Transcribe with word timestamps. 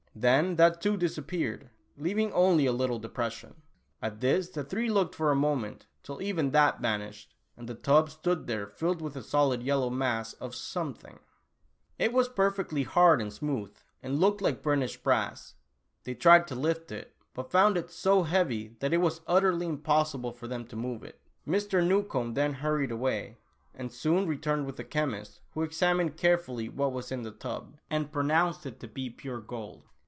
Then 0.13 0.57
that 0.57 0.81
too 0.81 0.97
disappeared, 0.97 1.69
leaving 1.97 2.33
only 2.33 2.65
a 2.65 2.73
little 2.73 2.99
depression. 2.99 3.61
At 4.01 4.19
this 4.19 4.49
the 4.49 4.61
three 4.65 4.89
looked 4.89 5.15
for 5.15 5.31
a 5.31 5.35
moment, 5.37 5.85
till 6.03 6.21
even 6.21 6.51
that 6.51 6.81
vanished, 6.81 7.33
and 7.55 7.65
the 7.67 7.75
tub 7.75 8.09
stood 8.09 8.45
there 8.45 8.67
filled 8.67 9.01
with 9.01 9.15
a 9.15 9.23
solid 9.23 9.63
yellow 9.63 9.89
mass 9.89 10.33
of 10.33 10.51
soinciJiiug. 10.51 10.51
54 10.97 10.99
Tula 10.99 11.09
Oolah. 11.13 11.19
It 12.05 12.11
was 12.13 12.27
perfectly 12.27 12.83
hard 12.83 13.21
and 13.21 13.31
smooth 13.31 13.73
and 14.03 14.19
looked 14.19 14.41
like 14.41 14.61
burnished 14.61 15.01
brass. 15.01 15.55
They 16.03 16.13
tried 16.13 16.45
to 16.47 16.55
lift 16.55 16.91
it, 16.91 17.15
but 17.33 17.49
found 17.49 17.77
it 17.77 17.89
so 17.89 18.23
heavy 18.23 18.75
that 18.81 18.91
it 18.93 18.97
was 18.99 19.21
utterly 19.27 19.65
impossible 19.65 20.33
for 20.33 20.47
them 20.49 20.65
to 20.67 20.75
move 20.75 21.05
it. 21.05 21.21
Mr. 21.47 21.83
Newcombe 21.87 22.33
then 22.33 22.55
hurried 22.55 22.91
away, 22.91 23.37
and 23.73 23.93
soon 23.93 24.27
returned 24.27 24.65
with 24.65 24.77
a 24.77 24.83
chemist 24.83 25.39
who 25.51 25.63
examined 25.63 26.17
carefully 26.17 26.67
what 26.67 26.91
was 26.91 27.13
in 27.13 27.21
the 27.23 27.31
tub, 27.31 27.77
and 27.89 28.11
pronounced 28.11 28.65
it 28.65 28.77
to 28.81 28.89
be 28.89 29.09
pure 29.09 29.39
gold 29.39 29.85